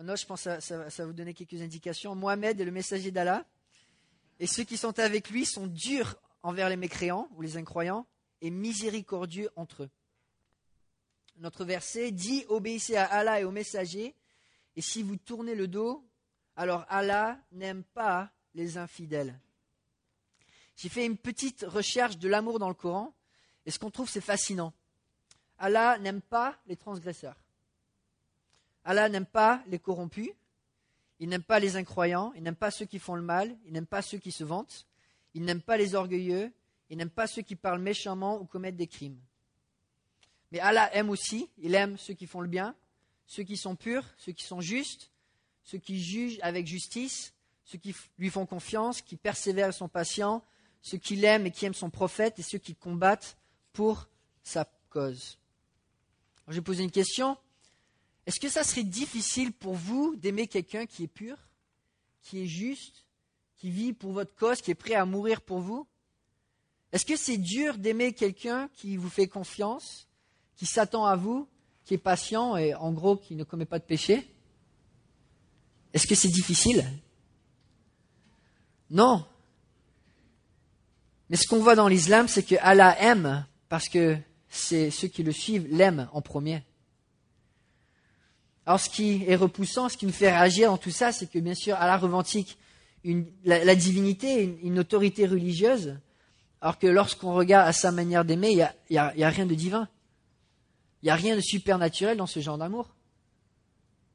[0.00, 2.14] Maintenant, je pense que ça, va vous donner quelques indications.
[2.14, 3.44] Mohamed est le messager d'Allah,
[4.38, 8.06] et ceux qui sont avec lui sont durs envers les mécréants ou les incroyants,
[8.40, 9.90] et miséricordieux entre eux.
[11.36, 14.14] Notre verset dit Obéissez à Allah et aux messagers,
[14.74, 16.02] et si vous tournez le dos,
[16.56, 19.38] alors Allah n'aime pas les infidèles.
[20.76, 23.14] J'ai fait une petite recherche de l'amour dans le Coran,
[23.66, 24.72] et ce qu'on trouve, c'est fascinant.
[25.58, 27.36] Allah n'aime pas les transgresseurs.
[28.84, 30.30] Allah n'aime pas les corrompus,
[31.18, 33.86] il n'aime pas les incroyants, il n'aime pas ceux qui font le mal, il n'aime
[33.86, 34.86] pas ceux qui se vantent,
[35.34, 36.50] il n'aime pas les orgueilleux,
[36.88, 39.18] il n'aime pas ceux qui parlent méchamment ou commettent des crimes.
[40.50, 42.74] Mais Allah aime aussi, il aime ceux qui font le bien,
[43.26, 45.10] ceux qui sont purs, ceux qui sont justes,
[45.62, 47.32] ceux qui jugent avec justice,
[47.64, 50.42] ceux qui lui font confiance, qui persévèrent et sont patients,
[50.82, 53.36] ceux qui l'aiment et qui aiment son prophète, et ceux qui combattent
[53.72, 54.08] pour
[54.42, 55.38] sa cause.
[56.48, 57.36] je vais poser une question.
[58.30, 61.36] Est-ce que ça serait difficile pour vous d'aimer quelqu'un qui est pur,
[62.22, 63.04] qui est juste,
[63.56, 65.84] qui vit pour votre cause, qui est prêt à mourir pour vous?
[66.92, 70.06] Est-ce que c'est dur d'aimer quelqu'un qui vous fait confiance,
[70.54, 71.48] qui s'attend à vous,
[71.84, 74.24] qui est patient et en gros qui ne commet pas de péché?
[75.92, 76.86] Est-ce que c'est difficile?
[78.90, 79.26] Non.
[81.30, 84.16] Mais ce qu'on voit dans l'islam, c'est que Allah aime parce que
[84.50, 86.62] ceux qui le suivent l'aiment en premier.
[88.70, 91.40] Alors ce qui est repoussant, ce qui nous fait réagir en tout ça, c'est que
[91.40, 92.56] bien sûr Allah revendique
[93.44, 95.98] la, divinité, une, autorité religieuse,
[96.60, 99.88] alors que lorsqu'on regarde à sa manière d'aimer, il n'y a, a rien de divin.
[101.02, 102.94] Il n'y a rien de supernaturel dans ce genre d'amour.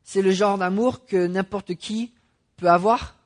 [0.06, 2.14] C'est le genre d'amour que n'importe qui
[2.56, 3.18] peut avoir.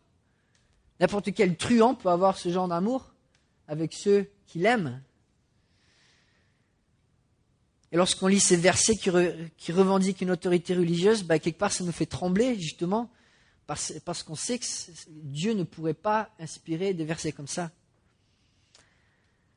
[1.00, 3.06] N'importe quel truand peut avoir ce genre d'amour
[3.68, 5.00] avec ceux qui l'aiment.
[7.92, 9.10] Et lorsqu'on lit ces versets qui,
[9.72, 13.10] revendiquent une autorité religieuse, bah, quelque part ça nous fait trembler justement
[13.66, 14.66] parce, parce qu'on sait que
[15.10, 17.72] Dieu ne pourrait pas inspirer des versets comme ça.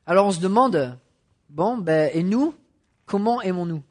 [0.05, 0.99] Alors on se demande,
[1.49, 2.55] bon, ben, et nous,
[3.05, 3.83] comment aimons-nous?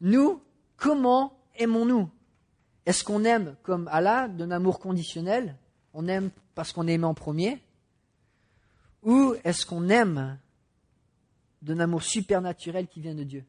[0.00, 0.42] Nous,
[0.76, 2.10] comment aimons-nous?
[2.86, 5.56] Est-ce qu'on aime comme Allah, d'un amour conditionnel?
[5.94, 7.62] On aime parce qu'on est aimé en premier?
[9.02, 10.38] Ou est-ce qu'on aime
[11.62, 13.44] d'un amour supernaturel qui vient de Dieu.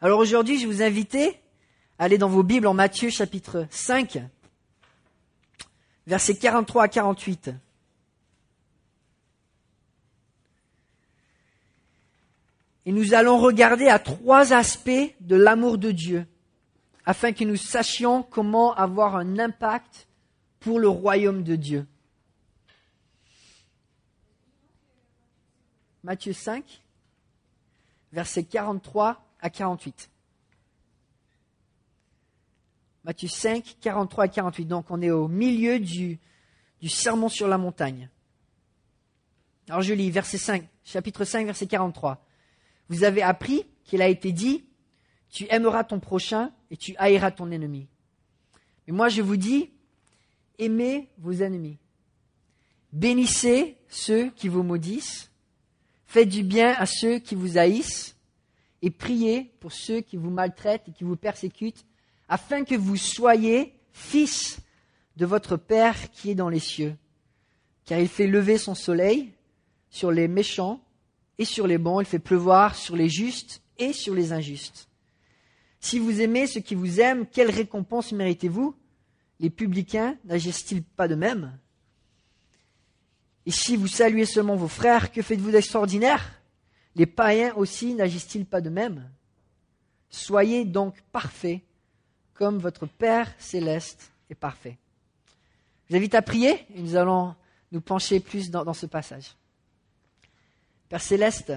[0.00, 1.14] Alors aujourd'hui, je vous invite
[1.98, 4.18] à aller dans vos Bibles en Matthieu chapitre 5,
[6.06, 7.50] versets 43 à 48.
[12.84, 16.26] Et nous allons regarder à trois aspects de l'amour de Dieu,
[17.06, 20.08] afin que nous sachions comment avoir un impact
[20.58, 21.86] pour le royaume de Dieu.
[26.04, 26.82] Matthieu 5,
[28.12, 30.10] versets 43 à 48.
[33.04, 34.64] Matthieu 5, 43 à 48.
[34.66, 36.18] Donc on est au milieu du,
[36.88, 38.08] sermon sur la montagne.
[39.68, 42.24] Alors je lis verset 5, chapitre 5, verset 43.
[42.88, 44.64] Vous avez appris qu'il a été dit,
[45.30, 47.88] tu aimeras ton prochain et tu haïras ton ennemi.
[48.86, 49.70] Mais moi je vous dis,
[50.58, 51.78] aimez vos ennemis.
[52.92, 55.31] Bénissez ceux qui vous maudissent
[56.12, 58.16] Faites du bien à ceux qui vous haïssent
[58.82, 61.86] et priez pour ceux qui vous maltraitent et qui vous persécutent,
[62.28, 64.58] afin que vous soyez fils
[65.16, 66.94] de votre Père qui est dans les cieux.
[67.86, 69.32] Car il fait lever son soleil
[69.88, 70.84] sur les méchants
[71.38, 74.90] et sur les bons, il fait pleuvoir sur les justes et sur les injustes.
[75.80, 78.76] Si vous aimez ceux qui vous aiment, quelle récompense méritez-vous?
[79.40, 81.58] Les publicains n'agissent-ils pas de même?
[83.44, 86.40] Et si vous saluez seulement vos frères, que faites-vous d'extraordinaire?
[86.94, 89.10] Les païens aussi n'agissent-ils pas de même?
[90.10, 91.60] Soyez donc parfaits,
[92.34, 94.78] comme votre Père céleste est parfait.
[95.84, 97.34] Je vous invite à prier et nous allons
[97.72, 99.34] nous pencher plus dans, dans ce passage.
[100.88, 101.52] Père céleste,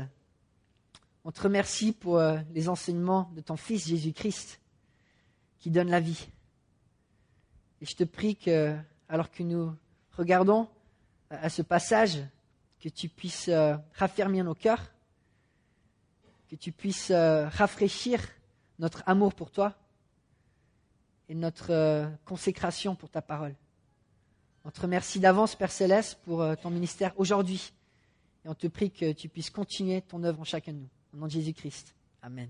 [1.24, 4.60] on te remercie pour euh, les enseignements de ton Fils Jésus-Christ
[5.60, 6.28] qui donne la vie.
[7.82, 8.76] Et je te prie que,
[9.10, 9.76] alors que nous
[10.14, 10.70] regardons
[11.30, 12.20] à ce passage,
[12.80, 14.92] que tu puisses euh, raffermir nos cœurs,
[16.50, 18.22] que tu puisses euh, rafraîchir
[18.78, 19.74] notre amour pour toi
[21.28, 23.56] et notre euh, consécration pour ta parole.
[24.66, 27.72] On te remercie d'avance, Père Céleste, pour ton ministère aujourd'hui.
[28.44, 30.90] Et on te prie que tu puisses continuer ton œuvre en chacun de nous.
[31.14, 31.94] Au nom de Jésus-Christ.
[32.24, 32.50] Amen.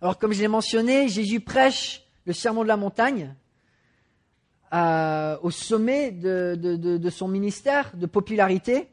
[0.00, 3.34] Alors, comme je l'ai mentionné, Jésus prêche le sermon de la montagne
[4.72, 8.88] au sommet de, son ministère de popularité.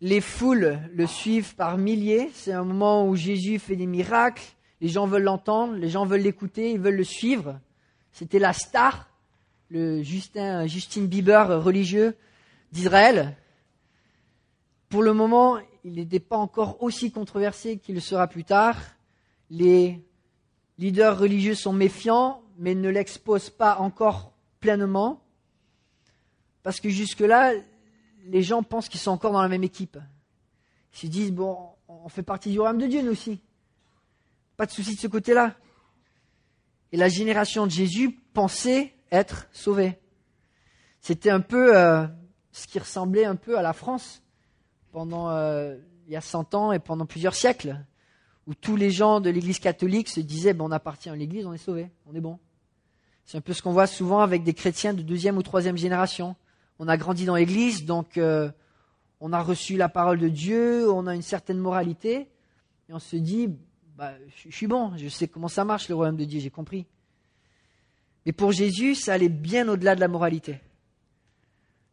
[0.00, 2.30] Les foules le suivent par milliers.
[2.34, 4.42] C'est un moment où Jésus fait des miracles.
[4.80, 7.60] les gens veulent l'entendre, les gens veulent l'écouter, ils veulent le suivre.
[8.12, 9.10] C'était la star,
[9.68, 12.16] le Justin, Justin Bieber religieux
[12.72, 13.36] d'Israël.
[14.88, 18.76] Pour le moment, il n'était pas encore aussi controversé qu'il le sera plus tard.
[19.50, 20.00] Les
[20.78, 24.29] leaders religieux sont méfiants, mais ne l'exposent pas encore
[24.60, 25.22] pleinement.
[26.62, 27.54] Parce que jusque-là,
[28.26, 29.98] les gens pensent qu'ils sont encore dans la même équipe.
[30.92, 33.40] Ils se disent, bon, on fait partie du royaume de Dieu, nous aussi.
[34.56, 35.56] Pas de souci de ce côté-là.
[36.92, 39.98] Et la génération de Jésus pensait être sauvée.
[41.00, 42.06] C'était un peu euh,
[42.52, 44.22] ce qui ressemblait un peu à la France
[44.92, 45.76] pendant euh,
[46.06, 47.78] il y a 100 ans et pendant plusieurs siècles,
[48.46, 51.52] où tous les gens de l'Église catholique se disaient, bon, on appartient à l'Église, on
[51.52, 52.38] est sauvé, on est bon.
[53.24, 56.36] C'est un peu ce qu'on voit souvent avec des chrétiens de deuxième ou troisième génération.
[56.78, 58.50] On a grandi dans l'Église, donc euh,
[59.20, 62.28] on a reçu la parole de Dieu, on a une certaine moralité,
[62.88, 63.48] et on se dit,
[63.96, 66.86] bah, je suis bon, je sais comment ça marche le royaume de Dieu, j'ai compris.
[68.24, 70.60] Mais pour Jésus, ça allait bien au-delà de la moralité.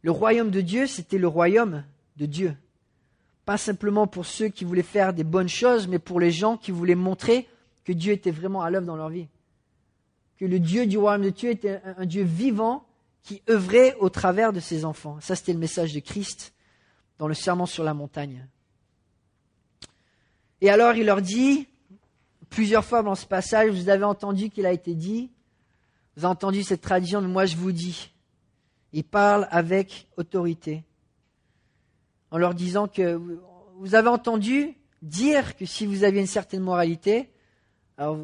[0.02, 1.84] Le royaume de Dieu, c'était le royaume
[2.16, 2.56] de Dieu.
[3.44, 6.70] Pas simplement pour ceux qui voulaient faire des bonnes choses, mais pour les gens qui
[6.70, 7.48] voulaient montrer
[7.84, 9.28] que Dieu était vraiment à l'œuvre dans leur vie.
[10.38, 12.86] Que le Dieu du royaume de Dieu était un, Dieu vivant
[13.22, 15.18] qui œuvrait au travers de ses enfants.
[15.20, 16.54] Ça, c'était le message de Christ
[17.18, 18.46] dans le serment sur la montagne.
[20.60, 21.66] Et alors il leur dit,
[22.48, 25.30] plusieurs fois dans ce passage, vous avez entendu qu'il a été dit,
[26.16, 28.10] vous avez entendu cette tradition, mais moi je vous dis.
[28.92, 30.82] Il parle avec autorité,
[32.30, 33.20] en leur disant que
[33.76, 37.30] vous avez entendu dire que si vous aviez une certaine moralité,
[37.96, 38.18] alors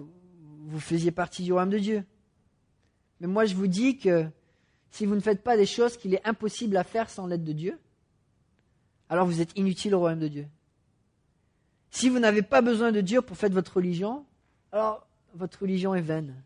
[0.66, 2.04] vous faisiez partie du royaume de Dieu.
[3.20, 4.26] Mais moi je vous dis que
[4.90, 7.52] si vous ne faites pas des choses qu'il est impossible à faire sans l'aide de
[7.52, 7.78] Dieu,
[9.08, 10.46] alors vous êtes inutile au royaume de Dieu.
[11.90, 14.24] Si vous n'avez pas besoin de Dieu pour faire votre religion,
[14.72, 16.42] alors votre religion est vaine.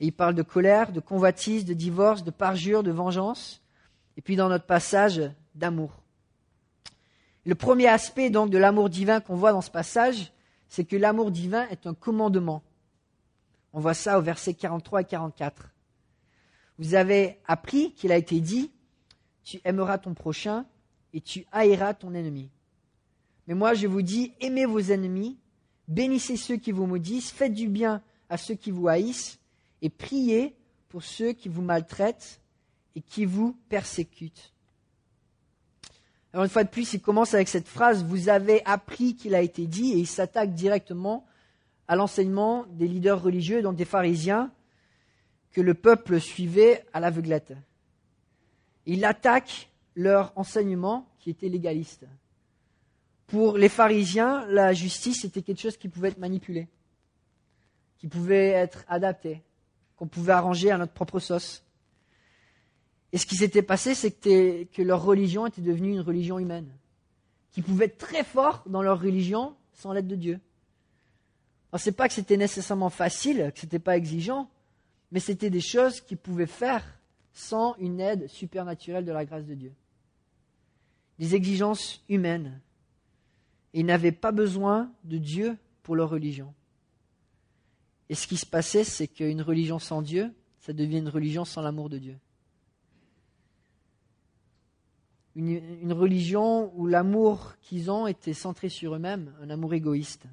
[0.00, 3.62] Il parle de colère, de convoitise, de divorce, de parjure, de vengeance,
[4.16, 5.22] et puis dans notre passage,
[5.54, 6.02] d'amour.
[7.44, 10.32] Le premier aspect donc de l'amour divin qu'on voit dans ce passage,
[10.68, 12.62] c'est que l'amour divin est un commandement.
[13.72, 15.70] On voit ça au verset 43 et 44.
[16.78, 18.70] Vous avez appris qu'il a été dit,
[19.44, 20.66] tu aimeras ton prochain
[21.12, 22.50] et tu haïras ton ennemi.
[23.46, 25.38] Mais moi, je vous dis, aimez vos ennemis,
[25.88, 29.38] bénissez ceux qui vous maudissent, faites du bien à ceux qui vous haïssent,
[29.82, 30.54] et priez
[30.88, 32.40] pour ceux qui vous maltraitent
[32.94, 34.52] et qui vous persécutent.
[36.32, 39.42] Alors une fois de plus, il commence avec cette phrase, vous avez appris qu'il a
[39.42, 41.26] été dit, et il s'attaque directement
[41.88, 44.50] à l'enseignement des leaders religieux, donc des pharisiens,
[45.52, 47.52] que le peuple suivait à l'aveuglette.
[48.86, 52.06] Il attaque leur enseignement qui était légaliste.
[53.26, 56.68] Pour les pharisiens, la justice était quelque chose qui pouvait être manipulé,
[57.98, 59.42] qui pouvait être adapté,
[59.96, 61.64] qu'on pouvait arranger à notre propre sauce.
[63.12, 66.70] Et ce qui s'était passé, c'est que, leur religion était devenue une religion humaine,
[67.52, 70.40] qui pouvait être très fort dans leur religion sans l'aide de Dieu.
[71.72, 74.50] Alors c'est pas que c'était nécessairement facile, que c'était pas exigeant,
[75.10, 76.84] mais c'était des choses qu'ils pouvaient faire
[77.32, 79.72] sans une aide supernaturelle de la grâce de Dieu.
[81.18, 82.60] Des exigences humaines,
[83.72, 86.52] ils n'avaient pas besoin de Dieu pour leur religion.
[88.10, 90.30] Et ce qui se passait, c'est qu'une religion sans Dieu,
[90.60, 92.18] ça devient une religion sans l'amour de Dieu.
[95.34, 100.26] Une, une religion où l'amour qu'ils ont était centré sur eux-mêmes, un amour égoïste.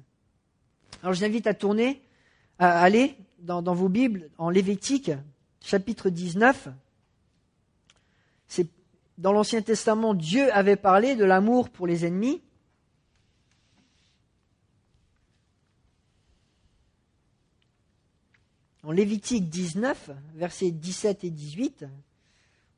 [1.02, 2.02] Alors je l'invite à tourner,
[2.58, 5.10] à aller dans, vos Bibles, en Lévitique,
[5.62, 6.68] chapitre 19.
[8.48, 8.68] C'est
[9.16, 12.42] dans l'Ancien Testament, Dieu avait parlé de l'amour pour les ennemis.
[18.82, 21.86] En Lévitique 19, versets 17 et 18,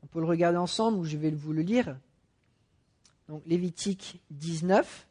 [0.03, 1.97] on peut le regarder ensemble ou je vais vous le lire.
[3.29, 5.07] Donc Lévitique 19,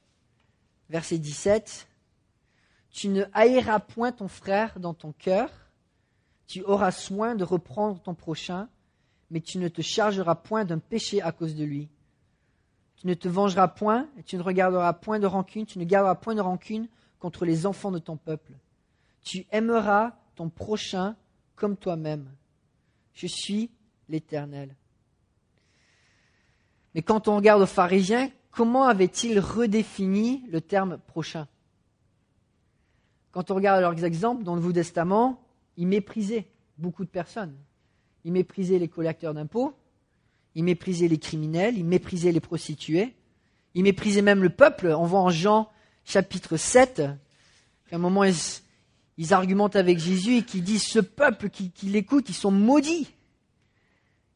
[0.90, 1.88] verset 17.
[2.92, 5.50] Tu ne haïras point ton frère dans ton cœur,
[6.48, 8.68] tu auras soin de reprendre ton prochain,
[9.30, 11.90] mais tu ne te chargeras point d'un péché à cause de lui.
[12.98, 16.16] Tu ne te vengeras point, et tu ne regarderas point de rancune, tu ne garderas
[16.16, 16.88] point de rancune
[17.20, 18.52] contre les enfants de ton peuple.
[19.24, 21.16] Tu aimeras ton prochain
[21.56, 22.30] comme toi-même.
[23.14, 23.72] Je suis
[24.10, 24.76] l'Éternel.
[26.94, 31.48] Mais quand on regarde aux pharisiens, comment avaient-ils redéfini le terme prochain?
[33.32, 35.42] Quand on regarde leurs exemples dans le Nouveau Testament,
[35.78, 36.48] ils méprisaient
[36.78, 37.56] beaucoup de personnes.
[38.24, 39.74] Ils méprisaient les collecteurs d'impôts,
[40.56, 43.16] ils méprisaient les criminels, ils méprisaient les prostituées,
[43.74, 44.88] ils méprisaient même le peuple.
[44.88, 45.70] On voit en Jean
[46.04, 47.04] chapitre 7
[47.90, 52.30] qu'à un moment ils, argumentent avec Jésus et qui disent ce peuple qui, qui l'écoute,
[52.30, 53.14] ils sont maudits.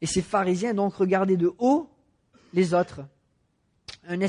[0.01, 1.89] Et ces pharisiens donc regardaient de haut
[2.53, 3.01] les autres.
[4.07, 4.19] Un,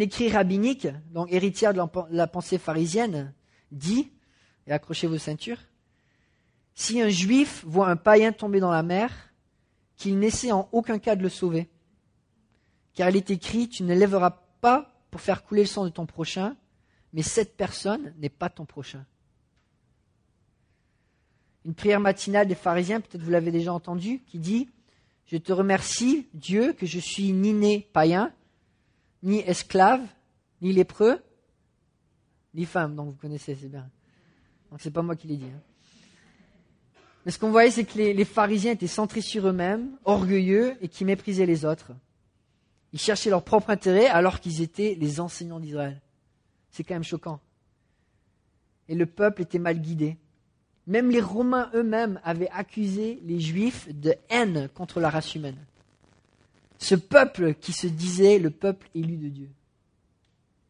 [0.00, 1.80] écrit rabbinique, donc héritière de
[2.10, 3.32] la pensée pharisienne,
[3.72, 4.12] dit,
[4.66, 5.58] et accrochez vos ceintures,
[6.74, 9.32] si un juif voit un païen tomber dans la mer,
[9.96, 11.68] qu'il n'essaie en aucun cas de le sauver.
[12.94, 16.06] Car il est écrit, tu ne lèveras pas pour faire couler le sang de ton
[16.06, 16.56] prochain,
[17.12, 19.04] mais cette personne n'est pas ton prochain.
[21.64, 24.68] Une prière matinale des pharisiens, peut-être vous l'avez déjà entendu, qui dit
[25.26, 28.32] Je te remercie, Dieu, que je suis ni né païen,
[29.22, 30.04] ni esclave,
[30.60, 31.22] ni lépreux,
[32.54, 32.94] ni femme.
[32.94, 33.88] Donc vous connaissez, c'est bien.
[34.70, 35.46] Donc c'est pas moi qui l'ai dit.
[35.46, 35.60] Hein.
[37.24, 41.04] Mais ce qu'on voyait, c'est que les, pharisiens étaient centrés sur eux-mêmes, orgueilleux et qui
[41.04, 41.92] méprisaient les autres.
[42.92, 46.00] Ils cherchaient leur propre intérêt alors qu'ils étaient les enseignants d'Israël.
[46.70, 47.40] C'est quand même choquant.
[48.88, 50.16] Et le peuple était mal guidé.
[50.88, 55.64] Même les Romains eux-mêmes avaient accusé les Juifs de haine contre la race humaine.
[56.78, 59.50] Ce peuple qui se disait le peuple élu de Dieu.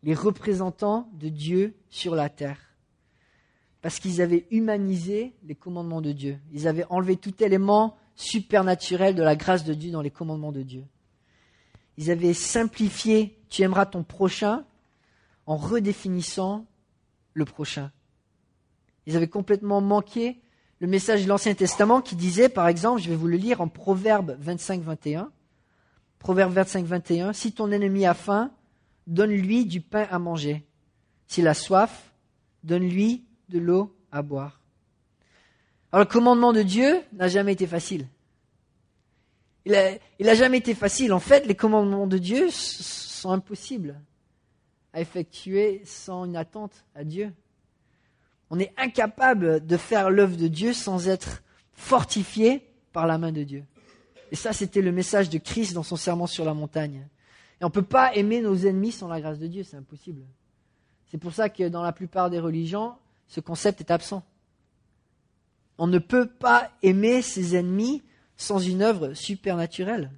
[0.02, 2.58] Les représentants de Dieu sur la terre.
[3.80, 6.38] Parce qu'ils avaient humanisé les commandements de Dieu.
[6.52, 10.62] Ils avaient enlevé tout élément supernaturel de la grâce de Dieu dans les commandements de
[10.62, 10.84] Dieu.
[11.96, 14.64] Ils avaient simplifié tu aimeras ton prochain
[15.44, 16.64] en redéfinissant
[17.34, 17.92] le prochain.
[19.06, 20.40] Ils avaient complètement manqué
[20.78, 23.68] le message de l'Ancien Testament qui disait, par exemple, je vais vous le lire en
[23.68, 25.28] Proverbe 25-21,
[26.18, 28.50] Proverbe 25-21, si ton ennemi a faim,
[29.06, 30.64] donne-lui du pain à manger.
[31.26, 32.12] S'il a soif,
[32.62, 34.60] donne-lui de l'eau à boire.
[35.90, 38.08] Alors le commandement de Dieu n'a jamais été facile.
[39.64, 39.72] Il
[40.20, 41.12] n'a jamais été facile.
[41.12, 44.00] En fait, les commandements de Dieu sont impossibles
[44.92, 47.32] à effectuer sans une attente à Dieu.
[48.50, 51.42] On est incapable de faire l'œuvre de Dieu sans être
[51.72, 53.64] fortifié par la main de Dieu.
[54.30, 57.06] Et ça, c'était le message de Christ dans son serment sur la montagne.
[57.62, 60.22] Et on ne peut pas aimer nos ennemis sans la grâce de Dieu, c'est impossible.
[61.12, 62.96] C'est pour ça que dans la plupart des religions,
[63.28, 64.24] ce concept est absent.
[65.78, 68.02] On ne peut pas aimer ses ennemis
[68.36, 70.10] sans une œuvre supernaturelle.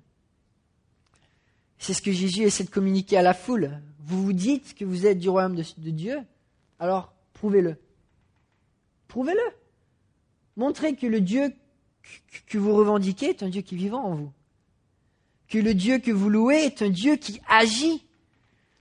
[1.78, 3.78] C'est ce que Jésus essaie de communiquer à la foule.
[3.98, 6.20] Vous vous dites que vous êtes du royaume de Dieu,
[6.78, 7.76] alors prouvez-le.
[9.06, 9.52] Prouvez-le.
[10.56, 11.52] Montrez que le Dieu
[12.46, 14.32] que vous revendiquez est un Dieu qui est vivant en vous.
[15.48, 18.04] Que le Dieu que vous louez est un Dieu qui agit.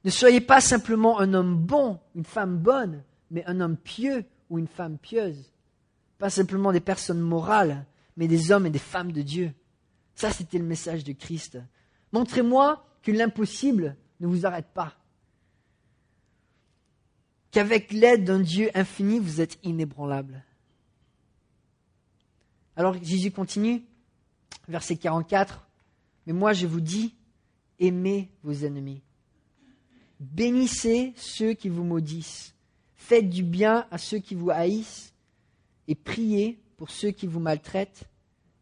[0.05, 4.60] Ne soyez pas simplement un homme bon, une femme bonne, mais un homme pieux ou
[4.60, 5.51] une femme pieuse.
[6.17, 7.86] Pas simplement des personnes morales,
[8.17, 9.53] mais des hommes et des femmes de Dieu.
[10.15, 11.58] Ça, c'était le message de Christ.
[12.12, 14.93] Montrez-moi que l'impossible ne vous arrête pas
[17.53, 20.43] qu'avec l'aide d'un Dieu infini, vous êtes inébranlable.
[22.75, 23.84] Alors Jésus continue,
[24.67, 25.65] verset 44,
[26.25, 27.15] Mais moi je vous dis,
[27.80, 29.01] aimez vos ennemis.
[30.20, 32.56] Bénissez ceux qui vous maudissent.
[32.96, 35.13] Faites du bien à ceux qui vous haïssent
[35.88, 38.06] et priez pour ceux qui vous maltraitent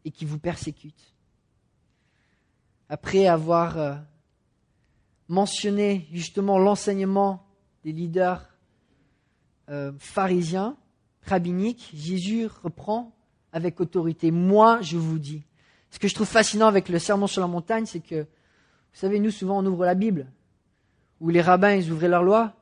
[0.04, 1.14] et qui vous persécutent.
[2.88, 3.94] Après avoir euh,
[5.28, 7.46] mentionné justement l'enseignement
[7.84, 8.46] des leaders
[9.68, 10.76] euh, pharisien,
[11.22, 13.14] rabbinique, Jésus reprend
[13.52, 14.30] avec autorité.
[14.30, 15.44] Moi, je vous dis.
[15.92, 19.20] Ce que je trouve fascinant avec le sermon sur la montagne, c'est que, vous savez,
[19.20, 20.26] nous, souvent, on ouvre la Bible,
[21.20, 22.54] où les rabbins, ils ouvraient leur loi.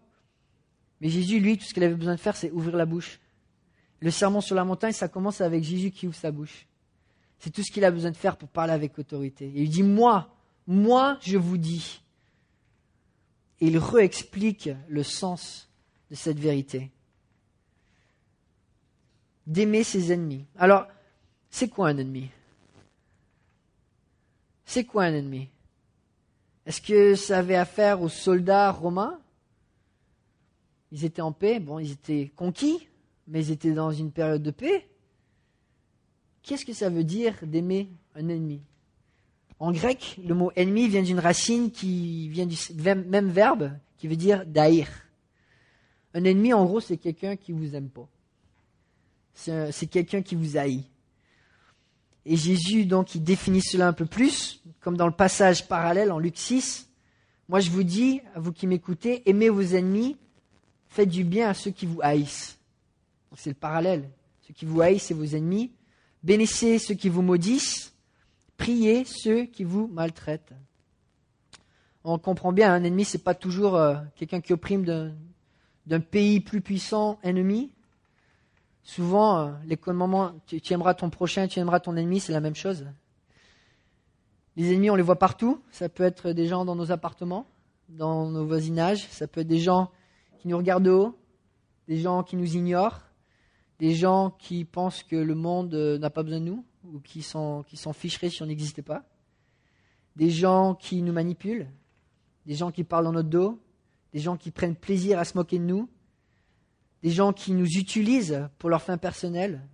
[1.00, 3.20] Mais Jésus, lui, tout ce qu'il avait besoin de faire, c'est ouvrir la bouche.
[4.00, 6.66] Le sermon sur la montagne, ça commence avec Jésus qui ouvre sa bouche.
[7.38, 9.46] C'est tout ce qu'il a besoin de faire pour parler avec autorité.
[9.46, 10.34] Et il dit, moi,
[10.66, 12.02] moi, je vous dis.
[13.60, 15.70] Et il réexplique le sens
[16.10, 16.90] de cette vérité.
[19.46, 20.46] D'aimer ses ennemis.
[20.58, 20.88] Alors,
[21.48, 22.28] c'est quoi un ennemi?
[24.72, 25.48] C'est quoi un ennemi?
[26.64, 29.18] Est-ce que ça avait affaire aux soldats romains?
[30.92, 32.86] Ils étaient en paix, bon, ils étaient conquis,
[33.26, 34.88] mais ils étaient dans une période de paix.
[36.44, 38.62] Qu'est-ce que ça veut dire d'aimer un ennemi?
[39.58, 44.14] En grec, le mot ennemi vient d'une racine qui vient du même verbe qui veut
[44.14, 44.86] dire d'haïr.
[46.14, 48.08] Un ennemi, en gros, c'est quelqu'un qui vous aime pas.
[49.34, 50.84] C'est quelqu'un qui vous haït.
[52.26, 56.18] Et Jésus, donc, il définit cela un peu plus, comme dans le passage parallèle en
[56.18, 56.88] Luc 6.
[57.48, 60.16] Moi, je vous dis, à vous qui m'écoutez, aimez vos ennemis,
[60.88, 62.58] faites du bien à ceux qui vous haïssent.
[63.36, 64.08] C'est le parallèle.
[64.46, 65.72] Ceux qui vous haïssent, c'est vos ennemis.
[66.22, 67.94] Bénissez ceux qui vous maudissent.
[68.56, 70.52] Priez ceux qui vous maltraitent.
[72.04, 74.84] On comprend bien, un ennemi, c'est pas toujours euh, quelqu'un qui opprime
[75.86, 77.72] d'un pays plus puissant ennemi.
[78.82, 82.40] Souvent, euh, les commandements, tu, tu aimeras ton prochain, tu aimeras ton ennemi, c'est la
[82.40, 82.86] même chose.
[84.60, 85.62] Les ennemis, on les voit partout.
[85.70, 87.46] Ça peut être des gens dans nos appartements,
[87.88, 89.08] dans nos voisinages.
[89.08, 89.90] Ça peut être des gens
[90.38, 91.18] qui nous regardent de haut,
[91.88, 93.00] des gens qui nous ignorent,
[93.78, 97.22] des gens qui pensent que le monde euh, n'a pas besoin de nous ou qui
[97.22, 97.64] s'en
[97.94, 99.04] ficheraient si on n'existait pas.
[100.16, 101.70] Des gens qui nous manipulent,
[102.44, 103.58] des gens qui parlent dans notre dos,
[104.12, 105.88] des gens qui prennent plaisir à se moquer de nous,
[107.02, 109.66] des gens qui nous utilisent pour leurs fins personnelles,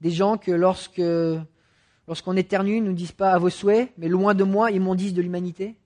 [0.00, 1.00] des gens que lorsque
[2.10, 5.12] lorsqu'on éternue, nous disent pas à vos souhaits, mais loin de moi, ils m'ont dit
[5.12, 5.76] de l'humanité.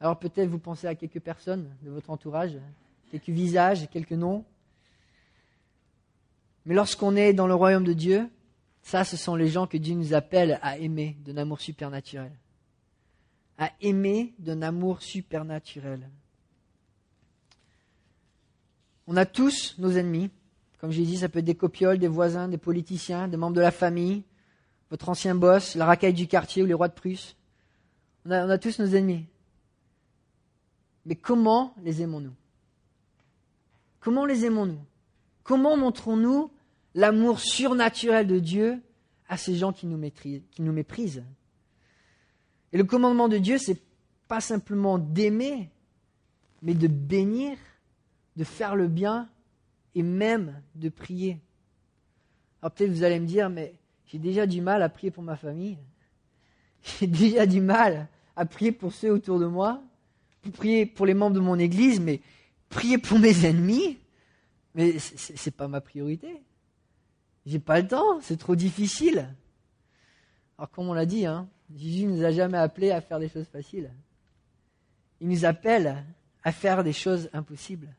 [0.00, 2.56] Alors peut-être vous pensez à quelques personnes de votre entourage,
[3.10, 4.42] quelques visages, quelques noms.
[6.64, 8.26] Mais lorsqu'on est dans le royaume de Dieu,
[8.80, 12.32] ça, ce sont les gens que Dieu nous appelle à aimer d'un amour supernaturel.
[13.58, 16.08] À aimer d'un amour supernaturel.
[19.06, 20.30] On a tous nos ennemis.
[20.78, 23.60] Comme j'ai dit, ça peut être des copioles, des voisins, des politiciens, des membres de
[23.60, 24.22] la famille,
[24.90, 27.36] votre ancien boss, la racaille du quartier ou les rois de Prusse.
[28.26, 29.26] On a, tous nos ennemis.
[31.06, 32.34] Mais comment les aimons-nous?
[34.00, 34.80] Comment les aimons-nous?
[35.42, 36.50] Comment montrons-nous
[36.94, 38.82] l'amour surnaturel de Dieu
[39.28, 41.24] à ces gens qui nous, qui nous méprisent?
[42.72, 43.80] Et le commandement de Dieu, c'est
[44.28, 45.70] pas simplement d'aimer,
[46.62, 47.56] mais de bénir,
[48.36, 49.28] de faire le bien
[49.94, 51.40] et même de prier.
[52.60, 53.79] Alors peut-être vous allez me dire, mais
[54.10, 55.78] j'ai déjà du mal à prier pour ma famille.
[56.82, 59.82] J'ai déjà du mal à prier pour ceux autour de moi,
[60.42, 62.20] pour prier pour les membres de mon église, mais
[62.68, 63.98] prier pour mes ennemis,
[64.74, 66.42] mais c'est pas ma priorité.
[67.46, 69.32] J'ai pas le temps, c'est trop difficile.
[70.58, 73.28] Alors comme on l'a dit, hein, Jésus ne nous a jamais appelés à faire des
[73.28, 73.92] choses faciles.
[75.20, 76.04] Il nous appelle
[76.42, 77.94] à faire des choses impossibles.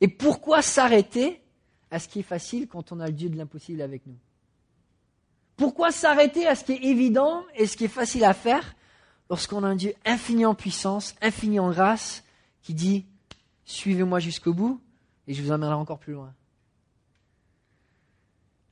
[0.00, 1.40] Et pourquoi s'arrêter
[1.90, 4.16] à ce qui est facile quand on a le Dieu de l'impossible avec nous?
[5.56, 8.74] Pourquoi s'arrêter à ce qui est évident et ce qui est facile à faire
[9.30, 12.24] lorsqu'on a un Dieu infini en puissance, infini en grâce,
[12.62, 13.06] qui dit
[13.64, 14.80] Suivez-moi jusqu'au bout
[15.26, 16.34] et je vous emmènerai encore plus loin.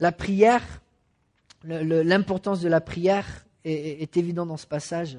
[0.01, 0.63] La prière,
[1.65, 3.27] l'importance de la prière
[3.65, 5.19] est, est évidente dans ce passage.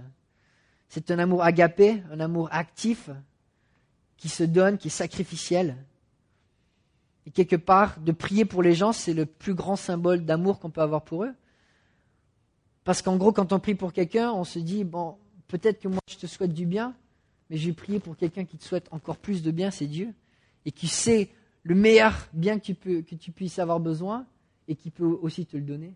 [0.90, 3.10] C'est un amour agapé, un amour actif,
[4.18, 5.78] qui se donne, qui est sacrificiel.
[7.26, 10.70] Et quelque part, de prier pour les gens, c'est le plus grand symbole d'amour qu'on
[10.70, 11.34] peut avoir pour eux.
[12.84, 15.18] Parce qu'en gros, quand on prie pour quelqu'un, on se dit, bon,
[15.48, 16.96] peut-être que moi je te souhaite du bien,
[17.50, 20.14] mais je vais prier pour quelqu'un qui te souhaite encore plus de bien, c'est Dieu,
[20.66, 21.30] et qui sait
[21.64, 24.26] le meilleur bien que tu, peux, que tu puisses avoir besoin,
[24.68, 25.94] et qui peut aussi te le donner.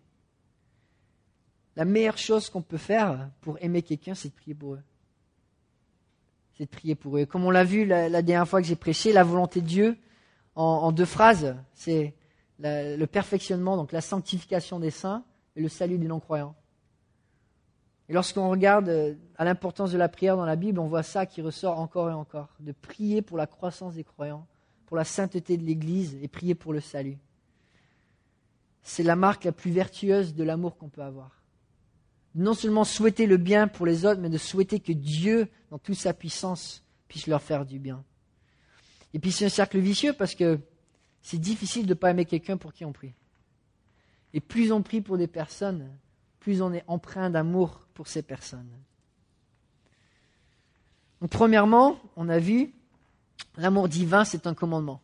[1.76, 4.82] La meilleure chose qu'on peut faire pour aimer quelqu'un, c'est de prier pour eux.
[6.56, 7.26] C'est de prier pour eux.
[7.26, 9.98] Comme on l'a vu la dernière fois que j'ai prêché, la volonté de Dieu,
[10.56, 11.54] en, deux phrases.
[11.74, 12.14] C'est
[12.58, 16.54] le perfectionnement, donc la sanctification des saints et le salut des non-croyants.
[18.08, 21.26] Et lorsqu'on regarde euh, à l'importance de la prière dans la Bible, on voit ça
[21.26, 24.46] qui ressort encore et encore, de prier pour la croissance des croyants,
[24.86, 27.18] pour la sainteté de l'Église et prier pour le salut.
[28.82, 31.42] C'est la marque la plus vertueuse de l'amour qu'on peut avoir.
[32.36, 35.96] Non seulement souhaiter le bien pour les autres, mais de souhaiter que Dieu, dans toute
[35.96, 38.04] sa puissance, puisse leur faire du bien.
[39.14, 40.60] Et puis c'est un cercle vicieux parce que
[41.22, 43.14] c'est difficile de ne pas aimer quelqu'un pour qui on prie.
[44.32, 45.90] Et plus on prie pour des personnes,
[46.38, 48.70] plus on est empreint d'amour pour ces personnes.
[51.30, 52.74] Premièrement, on a vu,
[53.56, 55.00] l'amour divin, c'est un commandement.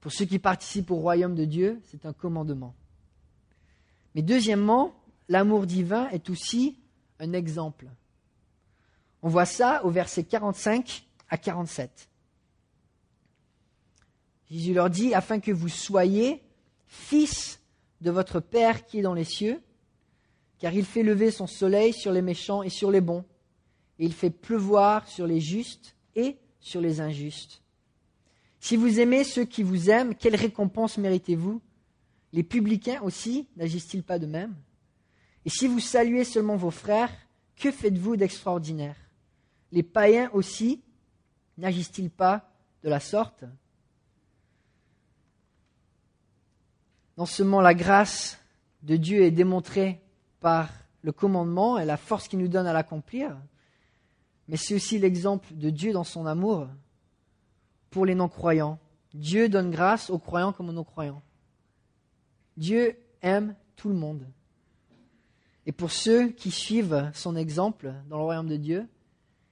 [0.00, 2.74] Pour ceux qui participent au royaume de Dieu, c'est un commandement.
[4.14, 4.94] Mais deuxièmement,
[5.28, 6.80] l'amour divin est aussi
[7.20, 7.86] un exemple.
[9.22, 12.08] On voit ça au verset 45 à 47.
[14.50, 16.42] Jésus leur dit, afin que vous soyez
[16.86, 17.60] fils
[18.00, 19.60] de votre Père qui est dans les cieux,
[20.58, 23.24] car il fait lever son soleil sur les méchants et sur les bons,
[23.98, 27.62] et il fait pleuvoir sur les justes et sur les injustes.
[28.60, 31.60] Si vous aimez ceux qui vous aiment, quelle récompense méritez-vous?
[32.32, 34.54] Les publicains aussi n'agissent-ils pas de même?
[35.44, 37.12] Et si vous saluez seulement vos frères,
[37.56, 38.96] que faites-vous d'extraordinaire?
[39.72, 40.82] Les païens aussi
[41.56, 42.50] n'agissent-ils pas
[42.82, 43.44] de la sorte?
[47.16, 48.38] Non seulement la grâce
[48.82, 50.00] de Dieu est démontrée
[50.40, 50.70] par
[51.02, 53.36] le commandement et la force qu'il nous donne à l'accomplir,
[54.48, 56.68] mais c'est aussi l'exemple de Dieu dans son amour
[57.90, 58.78] pour les non-croyants.
[59.14, 61.22] Dieu donne grâce aux croyants comme aux non-croyants.
[62.56, 64.26] Dieu aime tout le monde.
[65.66, 68.88] Et pour ceux qui suivent son exemple dans le royaume de Dieu,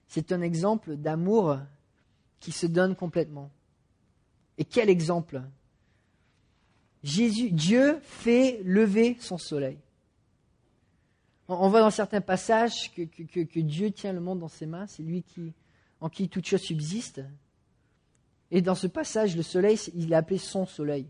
[0.09, 1.59] c'est un exemple d'amour
[2.40, 3.51] qui se donne complètement.
[4.57, 5.42] Et quel exemple?
[7.03, 9.79] Jésus, Dieu fait lever son soleil.
[11.49, 15.23] On, voit dans certains passages que, Dieu tient le monde dans ses mains, c'est lui
[15.23, 15.53] qui,
[16.01, 17.23] en qui toute chose subsiste.
[18.51, 21.09] Et dans ce passage, le soleil, il est appelé son soleil.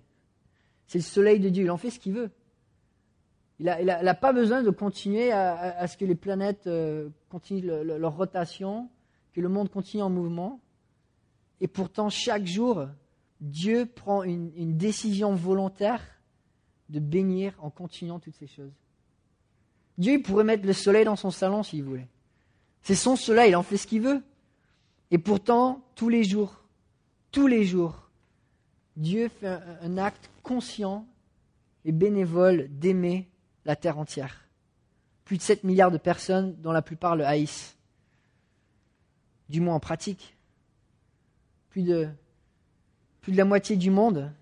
[0.87, 2.31] C'est le soleil de Dieu, il en fait ce qu'il veut.
[3.59, 8.91] Il n'a pas besoin de continuer à, ce que les planètes euh, continuent leur rotation,
[9.33, 10.61] que le monde continue en mouvement.
[11.61, 12.87] Et pourtant, chaque jour,
[13.41, 16.03] Dieu prend une, décision volontaire
[16.91, 18.73] de bénir en continuant toutes ces choses.
[19.99, 22.09] Dieu il pourrait mettre le soleil dans son salon s'il voulait.
[22.83, 24.23] C'est son soleil, il en fait ce qu'il veut.
[25.11, 26.65] Et pourtant, tous les jours,
[27.31, 28.11] tous les jours,
[28.97, 31.07] Dieu fait un acte conscient
[31.85, 33.29] et bénévole d'aimer
[33.65, 34.49] la terre entière.
[35.25, 37.77] Plus de 7 milliards de personnes dont la plupart le haïssent.
[39.49, 40.37] Du moins en pratique.
[41.71, 42.09] Plus de,
[43.21, 44.33] plus de la moitié du monde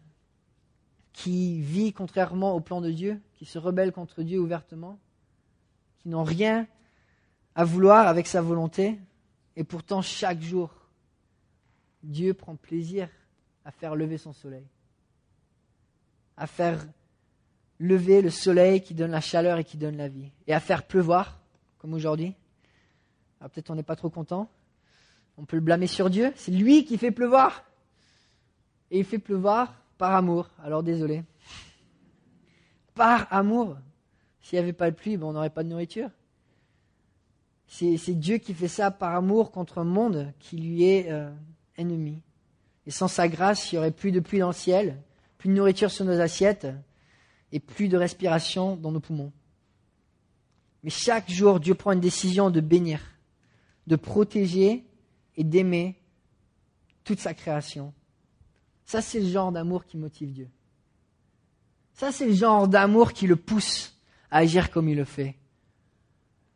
[1.12, 4.98] qui vit contrairement au plan de Dieu, qui se rebelle contre Dieu ouvertement,
[6.04, 6.66] qui n'ont rien
[7.54, 9.00] à vouloir avec sa volonté,
[9.56, 10.70] et pourtant chaque jour,
[12.02, 13.08] Dieu prend plaisir
[13.64, 14.66] à faire lever son soleil,
[16.36, 16.84] à faire
[17.78, 20.86] lever le soleil qui donne la chaleur et qui donne la vie, et à faire
[20.86, 21.40] pleuvoir,
[21.78, 22.34] comme aujourd'hui.
[23.40, 24.50] Alors peut-être on n'est pas trop content,
[25.38, 27.64] on peut le blâmer sur Dieu, c'est lui qui fait pleuvoir.
[28.90, 31.24] Et il fait pleuvoir par amour, alors désolé.
[32.94, 33.78] Par amour.
[34.44, 36.10] S'il n'y avait pas de pluie, ben, on n'aurait pas de nourriture.
[37.66, 41.30] C'est Dieu qui fait ça par amour contre un monde qui lui est euh,
[41.78, 42.20] ennemi.
[42.86, 45.00] Et sans sa grâce, il n'y aurait plus de pluie dans le ciel,
[45.38, 46.66] plus de nourriture sur nos assiettes,
[47.52, 49.32] et plus de respiration dans nos poumons.
[50.82, 53.00] Mais chaque jour, Dieu prend une décision de bénir,
[53.86, 54.84] de protéger
[55.38, 55.98] et d'aimer
[57.02, 57.94] toute sa création.
[58.84, 60.50] Ça, c'est le genre d'amour qui motive Dieu.
[61.94, 63.93] Ça, c'est le genre d'amour qui le pousse
[64.38, 65.36] agir comme il le fait.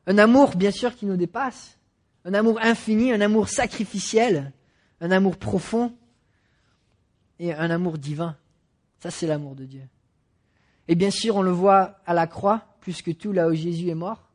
[0.06, 1.78] Un amour, bien sûr, qui nous dépasse.
[2.24, 4.52] Un amour infini, un amour sacrificiel,
[5.00, 5.94] un amour profond
[7.38, 8.36] et un amour divin.
[8.98, 9.82] Ça, c'est l'amour de Dieu.
[10.88, 13.88] Et bien sûr, on le voit à la croix, plus que tout, là où Jésus
[13.88, 14.28] est mort.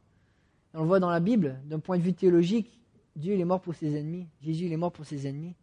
[0.74, 2.80] On le voit dans la Bible, d'un point de vue théologique,
[3.16, 4.28] Dieu il est mort pour ses ennemis.
[4.42, 5.56] Jésus il est mort pour ses ennemis.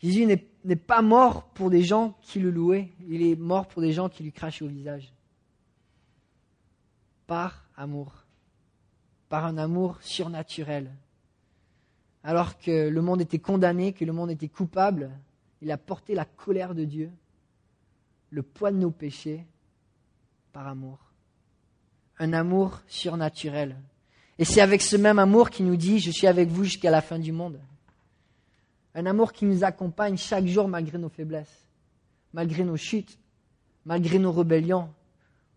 [0.00, 3.92] Jésus n'est pas mort pour des gens qui le louaient, il est mort pour des
[3.92, 5.12] gens qui lui crachaient au visage.
[7.30, 8.12] Par amour.
[9.28, 10.90] Par un amour surnaturel.
[12.24, 15.12] Alors que le monde était condamné, que le monde était coupable,
[15.62, 17.08] il a porté la colère de Dieu
[18.30, 19.46] le poids de nos péchés
[20.52, 20.98] par amour.
[22.18, 23.76] Un amour surnaturel.
[24.40, 27.00] Et c'est avec ce même amour qu'il nous dit, je suis avec vous jusqu'à la
[27.00, 27.60] fin du monde.
[28.96, 31.64] Un amour qui nous accompagne chaque jour malgré nos faiblesses,
[32.32, 33.20] malgré nos chutes,
[33.84, 34.92] malgré nos rébellions,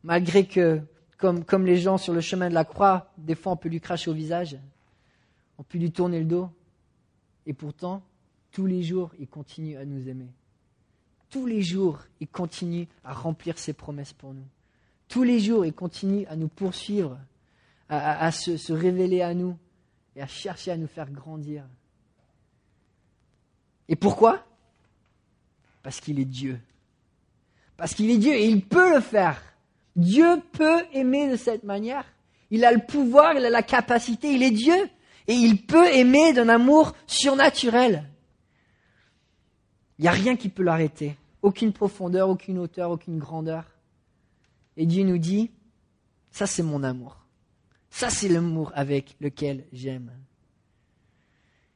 [0.04, 0.80] malgré que,
[1.46, 4.10] comme, les gens sur le chemin de la croix, des fois on peut lui cracher
[4.12, 4.58] au visage,
[5.58, 6.50] on peut lui tourner le dos,
[7.46, 8.04] et pourtant,
[8.52, 10.30] tous les jours, il continue à nous aimer
[11.34, 14.46] tous les jours, il continue à remplir ses promesses pour nous.
[15.08, 17.18] Tous les jours, il continue à nous poursuivre,
[17.90, 19.58] à, se révéler à nous
[20.16, 21.66] et à chercher à nous faire grandir.
[23.88, 24.46] Et pourquoi?
[25.82, 26.60] Parce qu'il est Dieu.
[27.78, 29.42] Parce qu'il est Dieu et il peut le faire.
[29.96, 32.06] Dieu peut aimer de cette manière.
[32.50, 34.90] Il a le pouvoir, il a la capacité, il est Dieu.
[35.28, 38.10] Et il peut aimer d'un amour surnaturel.
[39.98, 43.66] Il n'y a rien qui peut l'arrêter aucune profondeur, aucune hauteur, aucune grandeur.
[44.78, 45.52] Et Dieu nous dit,
[46.32, 47.18] ça c'est mon amour.
[47.92, 50.12] Ça c'est l'amour avec lequel j'aime.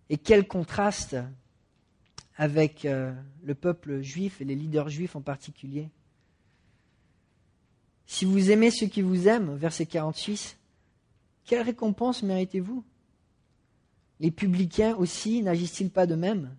[0.10, 1.17] Et quel contraste
[2.38, 5.89] avec euh, le peuple juif et les leaders juifs en particulier.
[8.07, 10.57] Si vous aimez ceux qui vous aiment, verset 46,
[11.45, 12.83] quelle récompense méritez-vous?
[14.19, 16.55] Les publicains aussi n'agissent-ils pas de même?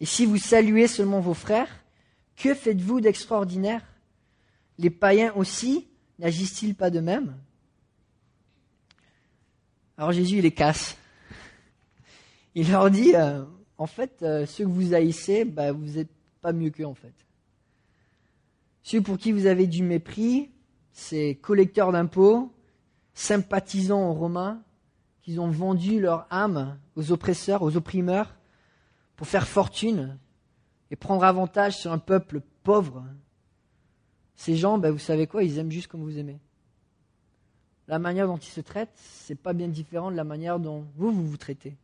[0.00, 1.84] Et si vous saluez seulement vos frères,
[2.36, 3.82] que faites-vous d'extraordinaire?
[4.78, 5.86] Les païens aussi
[6.18, 7.38] n'agissent-ils pas de même?
[9.96, 10.98] Alors Jésus, il les casse.
[12.54, 13.44] Il leur dit, euh,
[13.78, 16.10] en fait, euh, ceux que vous haïssez, bah, vous n'êtes
[16.42, 17.14] pas mieux qu'eux, en fait.
[18.86, 20.48] Ceux pour qui vous avez du mépris,
[20.92, 22.54] c'est collecteurs d'impôts,
[23.14, 24.62] sympathisants aux Romains,
[25.22, 28.36] qui ont vendu leur âme aux oppresseurs, aux opprimeurs,
[29.16, 30.16] pour faire fortune
[30.92, 33.04] et prendre avantage sur un peuple pauvre.
[34.36, 36.38] Ces gens, ben, vous savez quoi, ils aiment juste comme vous aimez.
[37.88, 41.10] La manière dont ils se traitent, c'est pas bien différent de la manière dont vous,
[41.10, 41.76] vous vous traitez.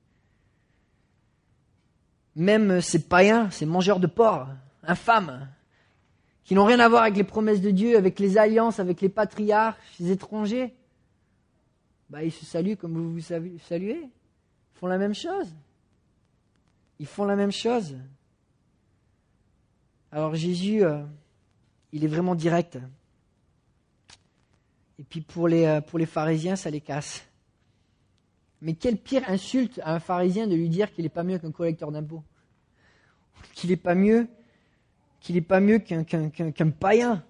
[2.37, 4.47] Même ces païens, ces mangeurs de porc,
[4.85, 5.49] infâmes,
[6.45, 9.09] qui n'ont rien à voir avec les promesses de Dieu, avec les alliances, avec les
[9.09, 10.75] patriarches, les étrangers,
[12.11, 14.03] bah, ils se saluent comme vous vous saluez.
[14.03, 15.55] Ils font la même chose.
[16.99, 17.97] Ils font la même chose.
[20.11, 21.03] Alors Jésus, euh,
[21.93, 22.79] il est vraiment direct.
[24.99, 27.25] Et puis pour les, euh, pour les pharisiens, ça les casse.
[28.61, 31.51] Mais quelle pire insulte à un pharisien de lui dire qu'il n'est pas mieux qu'un
[31.51, 32.23] collecteur d'impôts
[33.55, 34.29] Qu'il n'est pas mieux
[35.23, 37.25] qu'il n'est pas mieux qu'un païen.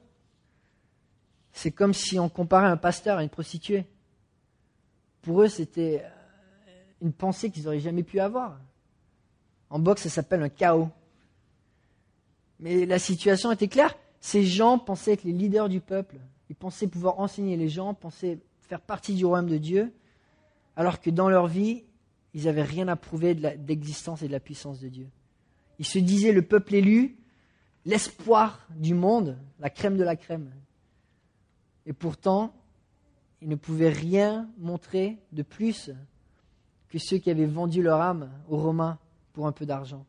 [1.52, 3.84] C'est comme si on comparait un pasteur à une prostituée.
[5.20, 6.02] Pour eux, c'était
[7.02, 8.58] une pensée qu'ils n'auraient jamais pu avoir.
[9.68, 10.88] En boxe, ça s'appelle un chaos.
[12.60, 13.94] Mais la situation était claire.
[14.20, 16.16] Ces gens pensaient être les leaders du peuple.
[16.48, 19.92] Ils pensaient pouvoir enseigner les gens, pensaient faire partie du royaume de Dieu,
[20.76, 21.84] alors que dans leur vie,
[22.32, 25.08] ils n'avaient rien à prouver de l'existence et de la puissance de Dieu.
[25.78, 27.18] Ils se disaient le peuple élu,
[27.84, 30.52] l'espoir du monde, la crème de la crème.
[31.86, 32.54] Et pourtant,
[33.40, 35.90] ils ne pouvaient rien montrer de plus
[36.88, 38.98] que ceux qui avaient vendu leur âme aux Romains
[39.32, 40.06] pour un peu d'argent.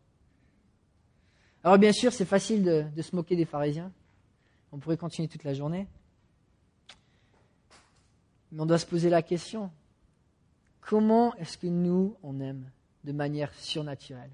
[1.64, 3.92] Alors bien sûr, c'est facile de, se moquer des pharisiens.
[4.72, 5.88] On pourrait continuer toute la journée.
[8.52, 9.72] Mais on doit se poser la question.
[10.82, 12.70] Comment est-ce que nous, on aime
[13.04, 14.32] de manière surnaturelle?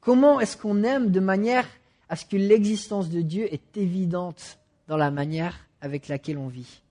[0.00, 1.66] Comment est-ce qu'on aime de manière
[2.12, 6.82] à ce que l'existence de Dieu est évidente dans la manière avec laquelle on vit.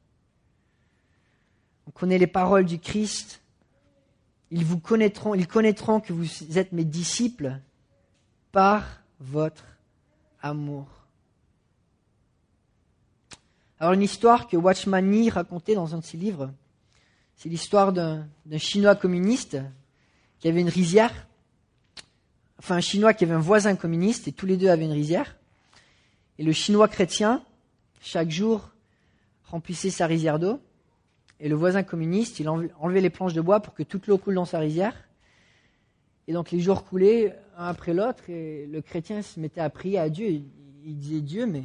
[1.86, 3.40] On connaît les paroles du Christ.
[4.50, 7.60] Ils vous connaîtront, ils connaîtront que vous êtes mes disciples
[8.52, 9.64] par votre
[10.42, 10.88] amour.
[13.80, 16.52] Alors une histoire que Watchman Nee racontait dans un de ses livres,
[17.36, 19.60] c'est l'histoire d'un Chinois communiste
[20.40, 21.28] qui avait une rizière
[22.62, 25.36] enfin un Chinois qui avait un voisin communiste et tous les deux avaient une rizière.
[26.38, 27.44] Et le Chinois chrétien,
[28.02, 28.70] chaque jour,
[29.46, 30.60] remplissait sa rizière d'eau.
[31.40, 34.36] Et le voisin communiste, il enlevait les planches de bois pour que toute l'eau coule
[34.36, 34.94] dans sa rizière.
[36.28, 39.98] Et donc les jours coulaient un après l'autre et le chrétien se mettait à prier
[39.98, 40.28] à Dieu.
[40.86, 41.64] Il disait Dieu, mais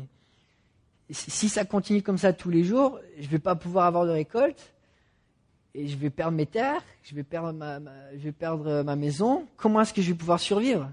[1.11, 4.13] si ça continue comme ça tous les jours, je ne vais pas pouvoir avoir de
[4.13, 4.73] récolte
[5.77, 7.79] et je vais perdre mes terres, je vais perdre ma,
[8.15, 9.47] je vais perdre ma maison.
[9.57, 10.91] Comment est-ce que je vais pouvoir survivre?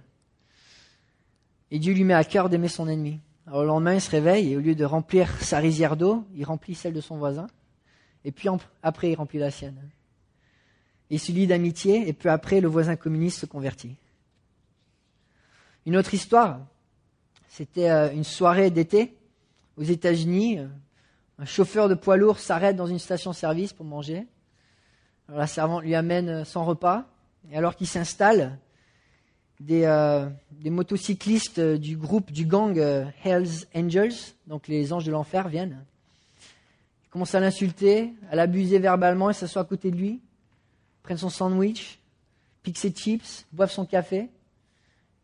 [1.72, 3.20] Et Dieu lui met à cœur d'aimer son ennemi.
[3.48, 6.44] Alors le lendemain, il se réveille et au lieu de remplir sa rizière d'eau, il
[6.44, 7.48] remplit celle de son voisin.
[8.26, 8.50] Et puis
[8.82, 9.82] après, il remplit la sienne.
[11.10, 13.96] Il se lie d'amitié et peu après, le voisin communiste se convertit.
[15.86, 16.60] Une autre histoire,
[17.48, 19.16] c'était euh, une soirée d'été
[19.78, 20.60] aux États-Unis.
[21.40, 24.26] Un chauffeur de poids lourd s'arrête dans une station-service pour manger.
[25.30, 27.06] La servante lui amène son repas,
[27.52, 28.58] et alors qu'il s'installe,
[29.60, 30.30] des, euh,
[30.66, 34.14] motocyclistes du groupe, du gang euh, Hells Angels,
[34.48, 35.86] donc les anges de l'enfer, viennent.
[37.06, 40.22] Ils commencent à l'insulter, à l'abuser verbalement, et s'assoient à côté de lui,
[41.04, 42.00] prennent son sandwich,
[42.64, 44.30] piquent ses chips, boivent son café,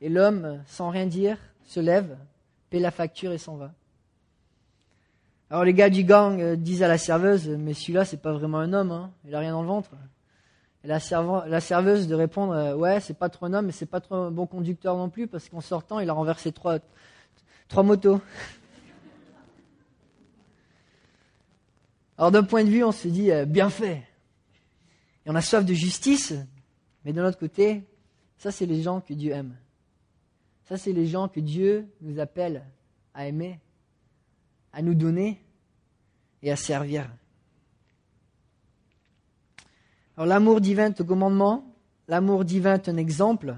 [0.02, 2.18] et l'homme, sans rien dire, se lève,
[2.70, 3.74] paie la facture et s'en va.
[5.52, 8.60] Alors les gars du gang euh, disent à la serveuse, mais celui-là c'est pas vraiment
[8.60, 9.12] un homme, hein.
[9.26, 9.90] il a rien dans le ventre.
[10.84, 14.00] Et la, serveuse de répondre, euh, ouais c'est pas trop un homme, mais c'est pas
[14.00, 16.78] trop un bon conducteur non plus, parce qu'en sortant il a renversé trois,
[17.68, 18.22] trois motos.
[22.20, 24.04] Alors d'un point de vue on se dit, euh, bien fait.
[25.26, 26.36] Et on a soif de justice,
[27.06, 27.84] mais de l'autre côté,
[28.38, 29.58] ça c'est les gens que Dieu aime.
[30.66, 32.64] Ça c'est les gens que Dieu nous appelle
[33.16, 33.60] à aimer
[34.80, 35.44] à nous donner
[36.42, 37.12] et à servir.
[40.16, 41.76] Alors l'amour divin est un commandement,
[42.08, 43.58] l'amour divin est un exemple,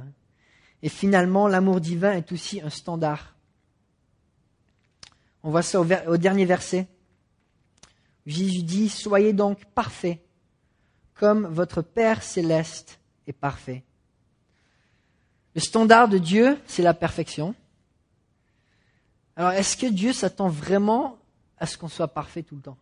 [0.82, 3.36] et finalement l'amour divin est aussi un standard.
[5.44, 6.88] On voit ça au, dernier verset.
[8.26, 10.26] Jésus dit, Soyez donc parfaits,
[11.14, 13.84] comme votre Père céleste est parfait.
[15.54, 17.54] Le standard de Dieu, c'est la perfection.
[19.36, 21.18] Alors, est-ce que Dieu s'attend vraiment
[21.58, 22.78] à ce qu'on soit parfait tout le temps?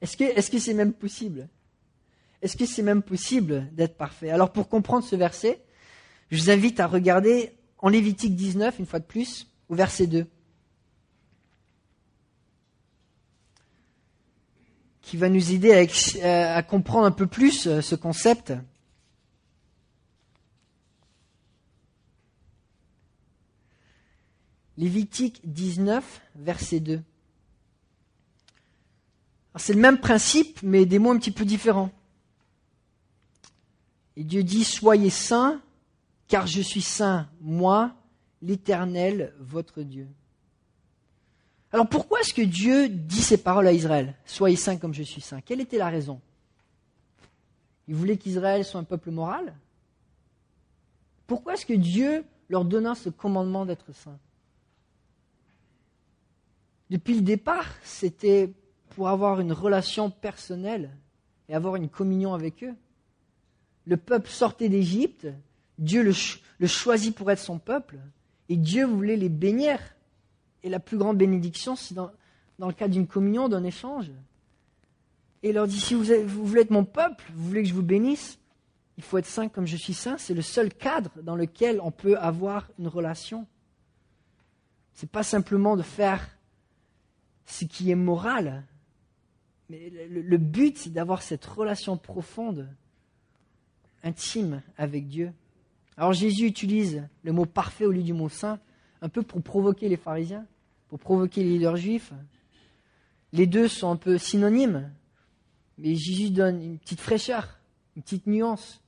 [0.00, 1.48] Est-ce que c'est même possible?
[2.40, 4.30] Est-ce que c'est même possible d'être parfait?
[4.30, 5.60] Alors, pour comprendre ce verset,
[6.30, 10.26] je vous invite à regarder en Lévitique 19, une fois de plus, au verset 2.
[15.08, 15.88] qui va nous aider
[16.22, 18.52] à, à comprendre un peu plus euh, ce concept.
[24.78, 27.02] Lévitique 19, verset 2.
[29.56, 31.90] C'est le même principe, mais des mots un petit peu différents.
[34.14, 35.60] Et Dieu dit, soyez saints,
[36.28, 37.92] car je suis saint, moi,
[38.40, 40.06] l'Éternel, votre Dieu.
[41.72, 45.20] Alors pourquoi est-ce que Dieu dit ces paroles à Israël Soyez saints comme je suis
[45.20, 45.40] saint.
[45.40, 46.20] Quelle était la raison?
[47.88, 49.56] Il voulait qu'Israël soit un peuple moral?
[51.26, 54.18] Pourquoi est-ce que Dieu leur donna ce commandement d'être saint
[56.90, 58.52] Depuis le départ, c'était
[58.90, 60.90] pour avoir une relation personnelle
[61.48, 62.74] et avoir une communion avec eux.
[63.84, 65.28] Le peuple sortait d'Égypte,
[65.78, 67.98] Dieu le, choisit pour être son peuple,
[68.48, 69.78] et Dieu voulait les bénir.
[70.62, 72.10] Et la plus grande bénédiction, c'est dans,
[72.58, 74.10] le cadre d'une communion, d'un échange.
[75.42, 77.74] Et il leur dit, si vous, vous, voulez être mon peuple, vous voulez que je
[77.74, 78.38] vous bénisse,
[78.96, 80.18] il faut être saint comme je suis saint.
[80.18, 83.46] C'est le seul cadre dans lequel on peut avoir une relation.
[84.94, 86.37] Ce n'est pas simplement de faire
[87.48, 88.62] ce qui est moral,
[89.70, 92.68] mais le, but, c'est d'avoir cette relation profonde,
[94.02, 95.32] intime avec Dieu.
[95.96, 98.60] Alors Jésus utilise le mot parfait au lieu du mot saint,
[99.00, 100.46] un peu pour provoquer les pharisiens,
[100.88, 102.12] pour provoquer les leaders juifs.
[103.32, 104.90] Les deux sont un peu synonymes,
[105.78, 107.58] mais Jésus donne une petite fraîcheur,
[107.96, 108.82] une petite nuance.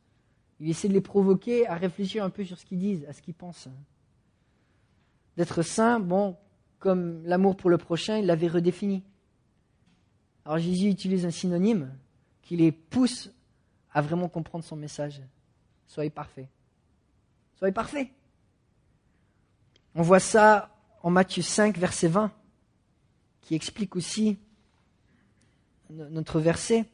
[0.61, 3.23] Il essaie de les provoquer à réfléchir un peu sur ce qu'ils disent, à ce
[3.23, 3.69] qu'ils pensent.
[5.37, 6.37] D'être saint, bon,
[6.81, 9.05] comme l'amour pour le prochain, il l'avait redéfini.
[10.45, 11.95] Alors Jésus utilise un synonyme
[12.43, 13.31] qui les pousse
[13.93, 15.23] à vraiment comprendre son message.
[15.87, 16.49] Soyez parfaits.
[17.57, 18.09] Soyez parfaits.
[19.95, 22.33] On voit ça en Matthieu 5, verset 20,
[23.43, 24.39] qui explique aussi
[25.91, 26.87] notre verset.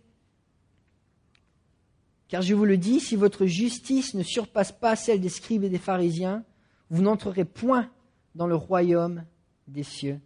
[2.29, 5.69] Car je vous le dis, si votre justice ne surpasse pas celle des scribes et
[5.69, 6.45] des pharisiens,
[6.91, 7.89] vous n'entrerez point
[8.35, 9.25] dans le royaume
[9.67, 10.21] des cieux.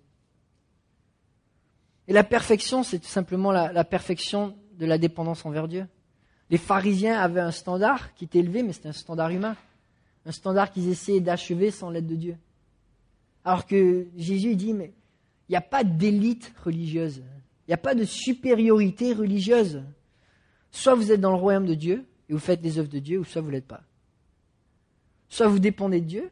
[2.09, 5.87] Et la perfection, c'est tout simplement la, perfection de la dépendance envers Dieu.
[6.51, 9.57] Les pharisiens avaient un standard qui était élevé, mais c'était un standard humain.
[10.27, 12.37] Un standard qu'ils essayaient d'achever sans l'aide de Dieu.
[13.45, 14.93] Alors que Jésus dit, mais
[15.49, 17.23] il n'y a pas d'élite religieuse.
[17.67, 19.83] Il n'y a pas de supériorité religieuse.
[20.73, 23.21] Soit vous êtes dans le royaume de Dieu et vous faites des œuvres de Dieu,
[23.21, 23.83] ou soit vous ne l'êtes pas.
[25.29, 26.31] Soit vous dépendez de Dieu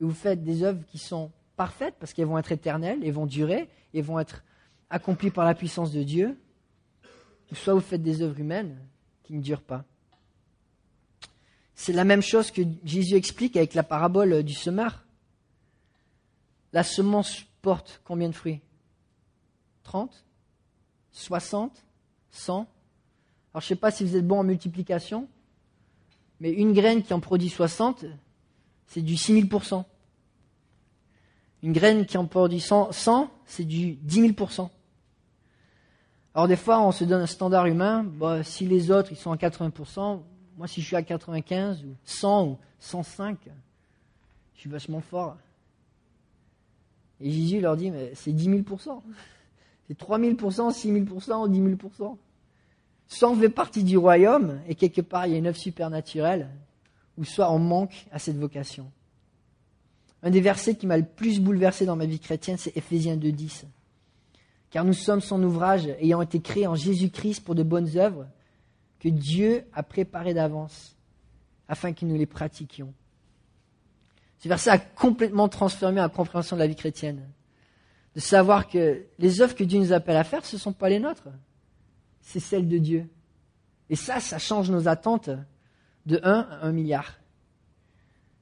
[0.00, 3.26] et vous faites des œuvres qui sont parfaites parce qu'elles vont être éternelles, elles vont
[3.26, 4.42] durer, et vont être
[4.88, 6.40] accompli par la puissance de Dieu,
[7.52, 8.78] soit vous faites des œuvres humaines
[9.24, 9.84] qui ne durent pas.
[11.74, 15.04] C'est la même chose que Jésus explique avec la parabole du semeur.
[16.72, 18.62] La semence porte combien de fruits?
[19.82, 20.24] 30
[21.12, 21.84] 60
[22.30, 22.66] 100 Alors
[23.54, 25.28] je ne sais pas si vous êtes bon en multiplication,
[26.40, 28.06] mais une graine qui en produit 60,
[28.86, 29.84] c'est du 6000%.
[31.62, 34.68] Une graine qui en produit 100, 100 c'est du 10 000%.
[36.34, 38.04] Alors des fois, on se donne un standard humain.
[38.04, 40.20] Bah, si les autres ils sont à 80%,
[40.56, 43.38] moi si je suis à 95 ou 100 ou 105,
[44.54, 45.36] je suis vachement fort.
[47.20, 49.02] Et Jésus leur dit, mais c'est 10 000%.
[49.88, 52.16] C'est 3 000%, 6 000% ou 10 000%.
[53.08, 56.48] Soit on fait partie du royaume et quelque part il y a une œuvre supernaturelle,
[57.18, 58.90] ou soit on manque à cette vocation.
[60.22, 63.64] Un des versets qui m'a le plus bouleversé dans ma vie chrétienne, c'est Ephésiens 2.10
[64.70, 68.26] car nous sommes son ouvrage ayant été créés en Jésus-Christ pour de bonnes œuvres
[69.00, 70.96] que Dieu a préparées d'avance
[71.68, 72.94] afin que nous les pratiquions.
[74.38, 77.28] Ce verset a complètement transformé la compréhension de la vie chrétienne.
[78.14, 80.88] De savoir que les œuvres que Dieu nous appelle à faire, ce ne sont pas
[80.88, 81.28] les nôtres,
[82.20, 83.08] c'est celles de Dieu.
[83.88, 85.30] Et ça, ça change nos attentes
[86.06, 87.18] de 1 à 1 milliard.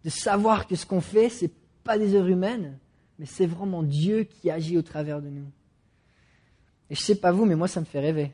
[0.04, 1.52] De savoir que ce qu'on fait, ce n'est
[1.88, 2.78] pas des œuvres humaines,
[3.18, 5.46] mais c'est vraiment Dieu qui agit au travers de nous.
[6.90, 8.30] Et je sais pas vous, mais moi, ça me fait rêver.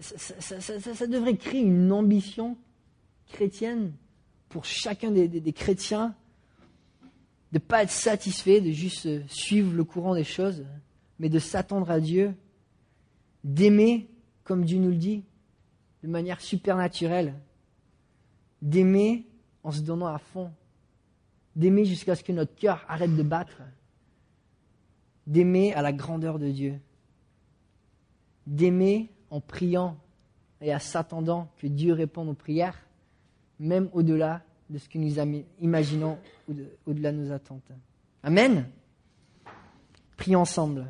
[0.00, 2.56] Ça, devrait créer une ambition
[3.28, 3.92] chrétienne
[4.48, 6.16] pour chacun des, chrétiens
[7.52, 10.64] de ne pas être satisfait, de juste suivre le courant des choses,
[11.20, 12.34] mais de s'attendre à Dieu,
[13.44, 14.08] d'aimer,
[14.42, 15.22] comme Dieu nous le dit,
[16.02, 17.34] de manière supernaturelle,
[18.60, 19.27] d'aimer
[19.64, 20.50] en se donnant à fond,
[21.56, 23.62] d'aimer jusqu'à ce que notre cœur arrête de battre
[25.28, 26.80] d'aimer à la grandeur de Dieu,
[28.46, 29.98] d'aimer en priant
[30.60, 32.78] et à s'attendant que Dieu réponde aux prières,
[33.60, 35.16] même au-delà de ce que nous
[35.60, 36.18] imaginons,
[36.86, 37.70] au-delà de nos attentes.
[38.22, 38.68] Amen.
[40.16, 40.86] Prions ensemble.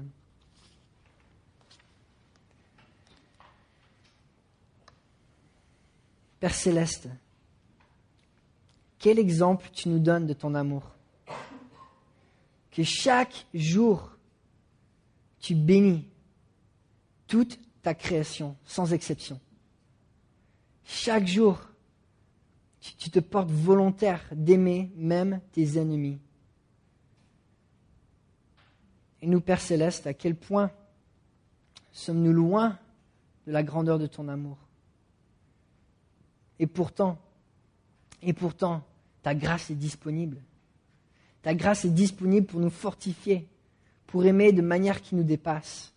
[6.39, 7.09] Père céleste,
[8.99, 10.83] quel exemple tu nous donnes de ton amour?
[12.71, 14.11] Que chaque jour
[15.41, 16.07] tu bénis
[17.27, 19.41] toute ta création, sans exception.
[20.85, 21.61] Chaque jour,
[22.81, 26.19] tu te portes volontaire d'aimer même tes ennemis.
[29.21, 30.71] Et nous, Père céleste, à quel point
[31.93, 32.79] sommes-nous loin
[33.47, 34.59] de la grandeur de ton amour?
[36.59, 37.19] Et pourtant,
[38.23, 38.83] et pourtant,
[39.23, 40.39] ta grâce est disponible.
[41.43, 43.49] Ta grâce est disponible pour nous fortifier,
[44.07, 45.93] pour aimer de manière qui nous dépasse.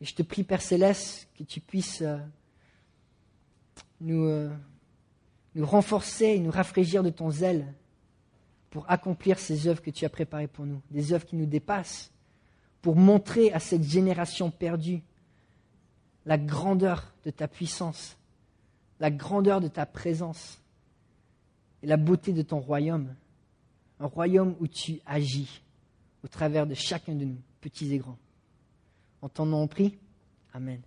[0.00, 2.18] Et je te prie, Père céleste, que tu puisses euh,
[4.00, 4.50] nous, euh,
[5.54, 7.72] nous renforcer et nous rafraîchir de ton zèle
[8.70, 12.10] pour accomplir ces œuvres que tu as préparées pour nous, des œuvres qui nous dépassent,
[12.82, 15.02] pour montrer à cette génération perdue
[16.26, 18.18] la grandeur de ta puissance,
[19.00, 20.60] la grandeur de ta présence
[21.82, 23.14] et la beauté de ton royaume,
[24.00, 25.62] un royaume où tu agis
[26.24, 28.18] au travers de chacun de nous, petits et grands.
[29.22, 29.98] En ton nom on prie.
[30.52, 30.80] Amen.